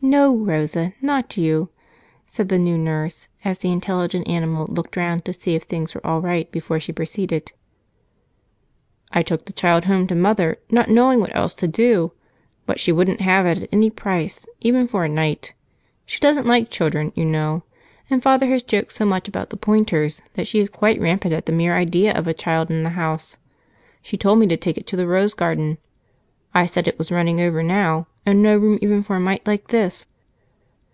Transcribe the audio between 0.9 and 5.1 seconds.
not you," said the new nurse as the intelligent animal looked